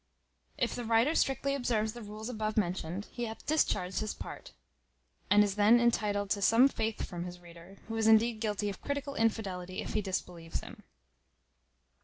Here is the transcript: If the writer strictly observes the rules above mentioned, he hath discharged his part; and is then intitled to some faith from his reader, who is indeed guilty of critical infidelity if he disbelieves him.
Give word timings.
If 0.57 0.73
the 0.73 0.83
writer 0.83 1.13
strictly 1.13 1.53
observes 1.53 1.93
the 1.93 2.01
rules 2.01 2.27
above 2.27 2.57
mentioned, 2.57 3.05
he 3.11 3.25
hath 3.25 3.45
discharged 3.45 3.99
his 3.99 4.15
part; 4.15 4.51
and 5.29 5.43
is 5.43 5.53
then 5.53 5.79
intitled 5.79 6.31
to 6.31 6.41
some 6.41 6.67
faith 6.67 7.05
from 7.05 7.23
his 7.25 7.39
reader, 7.39 7.77
who 7.87 7.95
is 7.97 8.07
indeed 8.07 8.39
guilty 8.41 8.67
of 8.67 8.81
critical 8.81 9.13
infidelity 9.13 9.79
if 9.79 9.93
he 9.93 10.01
disbelieves 10.01 10.61
him. 10.61 10.81